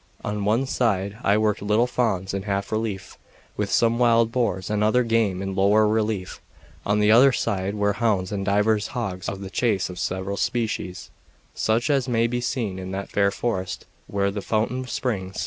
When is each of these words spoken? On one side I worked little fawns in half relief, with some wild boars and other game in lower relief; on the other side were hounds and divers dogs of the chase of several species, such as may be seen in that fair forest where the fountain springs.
On 0.25 0.45
one 0.45 0.65
side 0.65 1.19
I 1.23 1.37
worked 1.37 1.61
little 1.61 1.85
fawns 1.85 2.33
in 2.33 2.41
half 2.41 2.71
relief, 2.71 3.19
with 3.55 3.71
some 3.71 3.99
wild 3.99 4.31
boars 4.31 4.71
and 4.71 4.83
other 4.83 5.03
game 5.03 5.43
in 5.43 5.53
lower 5.53 5.87
relief; 5.87 6.41
on 6.87 6.99
the 6.99 7.11
other 7.11 7.31
side 7.31 7.75
were 7.75 7.93
hounds 7.93 8.31
and 8.31 8.43
divers 8.43 8.89
dogs 8.95 9.29
of 9.29 9.41
the 9.41 9.51
chase 9.51 9.91
of 9.91 9.99
several 9.99 10.37
species, 10.37 11.11
such 11.53 11.91
as 11.91 12.07
may 12.07 12.25
be 12.25 12.41
seen 12.41 12.79
in 12.79 12.89
that 12.89 13.11
fair 13.11 13.29
forest 13.29 13.85
where 14.07 14.31
the 14.31 14.41
fountain 14.41 14.87
springs. 14.87 15.39